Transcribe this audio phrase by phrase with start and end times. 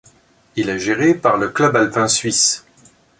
[0.55, 2.65] Il est géré par le Club alpin suisse.